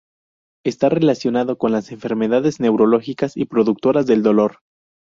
[0.65, 4.57] Está relacionado con las enfermedades neurológicas y productoras del dolor.